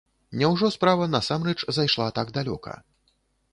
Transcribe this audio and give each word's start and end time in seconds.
Няўжо 0.41 0.69
справа 0.75 1.05
насамрэч 1.17 1.55
зайшла 1.79 2.09
так 2.21 2.35
далёка? 2.41 2.77